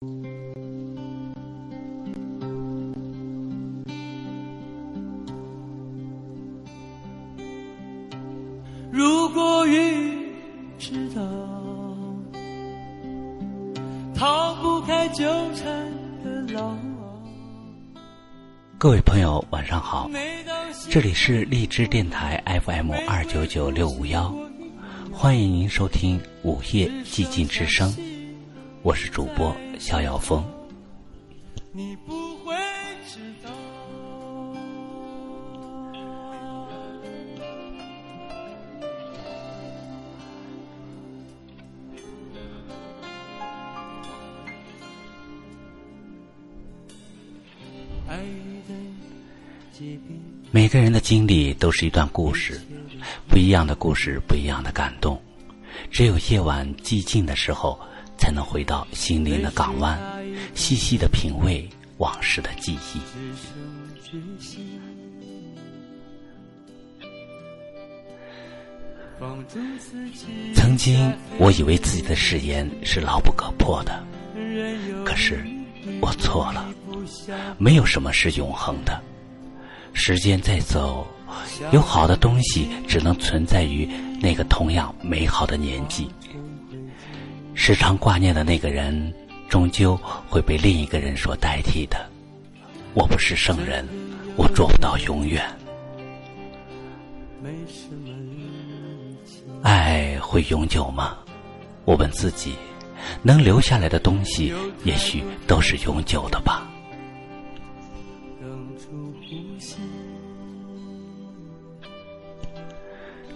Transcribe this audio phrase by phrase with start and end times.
[0.00, 0.06] 如
[9.34, 10.32] 果雨
[10.78, 11.20] 知道
[14.14, 15.22] 逃不开纠
[15.54, 15.92] 缠
[16.24, 16.74] 的牢。
[18.78, 20.10] 各位朋友，晚上好，
[20.88, 24.34] 这里是荔枝电台 FM 二九九六五幺，
[25.12, 27.94] 欢迎您收听午夜寂静之声，
[28.82, 30.42] 我是主播逍遥峰。
[31.70, 32.54] 你不会
[33.06, 33.50] 知道。
[50.50, 52.58] 每个人的经历都是一段故事，
[53.28, 55.20] 不一样的故事，不一样的感动。
[55.90, 57.78] 只有夜晚寂静的时候，
[58.20, 59.98] 才能回到心灵的港湾，
[60.54, 61.66] 细细的品味
[61.96, 63.00] 往事的记忆。
[70.54, 74.04] 曾经，我以为自己的誓言是牢不可破的，
[75.04, 75.42] 可是
[76.02, 76.68] 我错了。
[77.58, 79.00] 没有什么是永恒的，
[79.94, 81.06] 时间在走，
[81.72, 83.88] 有好的东西只能存在于
[84.20, 86.08] 那个同样美好的年纪。
[87.62, 89.12] 时常挂念的那个人，
[89.46, 89.94] 终究
[90.30, 92.08] 会被另一个人所代替的。
[92.94, 93.86] 我不是圣人，
[94.34, 95.44] 我做不到永远。
[99.60, 101.18] 爱会永久吗？
[101.84, 102.54] 我问自己，
[103.22, 106.66] 能留下来的东西，也许都是永久的吧。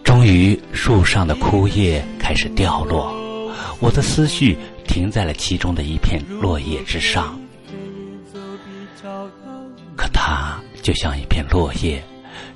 [0.03, 3.14] 终于，树上的枯叶开始掉落，
[3.80, 7.38] 我的思绪停在了其中的一片落叶之上。
[9.97, 12.02] 可它就像一片落叶，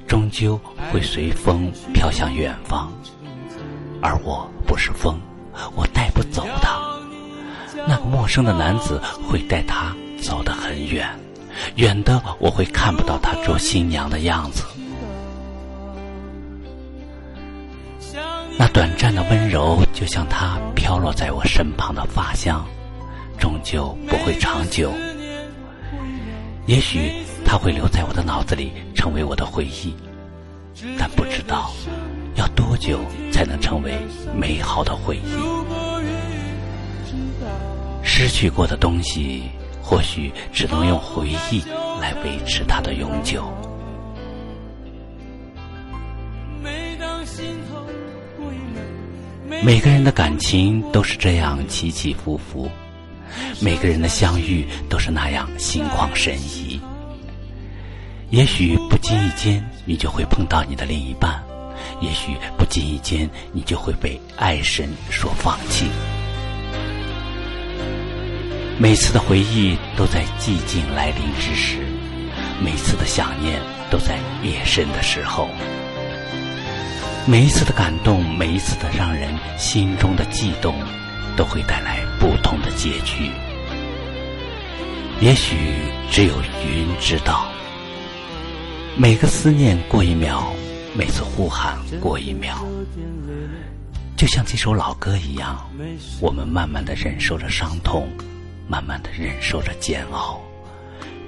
[0.06, 0.60] 终究
[0.90, 2.92] 会随风飘向远方。
[4.00, 5.18] 而我不是风，
[5.74, 6.78] 我带不走它。
[7.86, 11.08] 那个陌生的男子会带他走得很远，
[11.76, 14.64] 远的我会看不到他做新娘的样子。
[18.78, 22.64] 短暂的温柔，就像它飘落在我身旁的发香，
[23.36, 24.92] 终究不会长久。
[26.66, 27.12] 也许
[27.44, 29.92] 它会留在我的脑子里，成为我的回忆，
[30.96, 31.72] 但不知道
[32.36, 33.00] 要多久
[33.32, 33.98] 才能成为
[34.32, 35.34] 美好的回忆。
[38.04, 39.50] 失去过的东西，
[39.82, 41.60] 或许只能用回忆
[42.00, 43.42] 来维持它的永久。
[49.68, 52.70] 每个人的感情都是这样起起伏伏，
[53.60, 56.80] 每个人的相遇都是那样心旷神怡。
[58.30, 61.34] 也许不经意间，你就会碰到你的另一半；
[62.00, 65.84] 也许不经意间，你就会被爱神所放弃。
[68.78, 71.76] 每次的回忆都在寂静来临之时，
[72.58, 75.50] 每次的想念都在夜深的时候。
[77.28, 79.28] 每一次的感动，每一次的让人
[79.58, 80.74] 心中的悸动，
[81.36, 83.30] 都会带来不同的结局。
[85.20, 85.54] 也许
[86.10, 86.34] 只有
[86.64, 87.46] 云知道，
[88.96, 90.42] 每个思念过一秒，
[90.96, 92.64] 每次呼喊过一秒，
[94.16, 95.70] 就像这首老歌一样，
[96.22, 98.08] 我们慢慢的忍受着伤痛，
[98.66, 100.40] 慢慢的忍受着煎熬，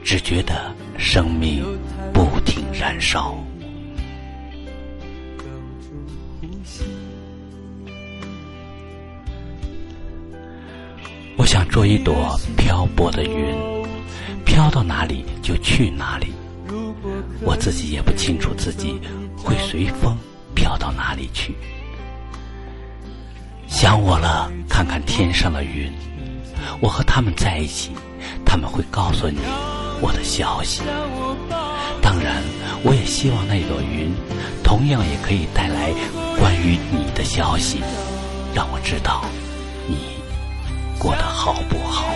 [0.02, 1.62] 只觉得生命
[2.10, 3.36] 不停燃烧。
[11.50, 13.52] 想做一朵漂泊的云，
[14.44, 16.32] 飘到哪里就去哪里。
[17.40, 19.00] 我自己也不清楚自己
[19.36, 20.16] 会随风
[20.54, 21.56] 飘到哪里去。
[23.66, 25.92] 想我了，看看天上的云，
[26.80, 27.90] 我和他们在一起，
[28.46, 29.40] 他们会告诉你
[30.00, 30.82] 我的消息。
[32.00, 32.44] 当然，
[32.84, 34.14] 我也希望那朵云
[34.62, 35.90] 同样也可以带来
[36.38, 37.80] 关于你的消息，
[38.54, 39.24] 让我知道
[39.88, 39.96] 你
[41.00, 42.12] 过得好不好。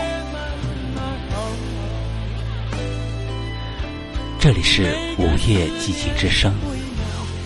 [4.39, 6.53] 这里是午夜寂静之声，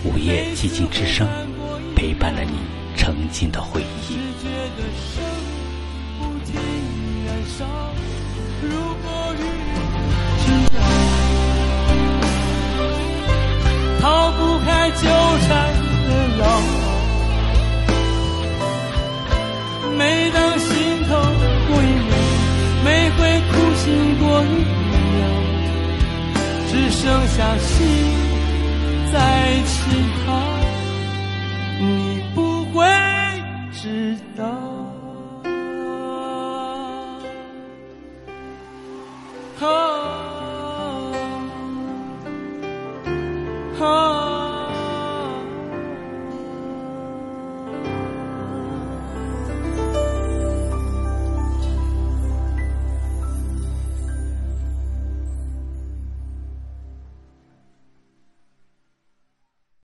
[0.03, 1.25] 午夜寂静之声
[1.95, 2.59] 陪伴了你
[2.97, 4.17] 曾经的回忆。
[8.61, 9.18] 如果
[27.57, 27.87] 心
[29.11, 29.17] 在
[29.65, 29.89] 期
[30.25, 30.27] 盼，
[31.79, 32.85] 你不会
[33.73, 34.45] 知道。
[39.61, 40.28] 啊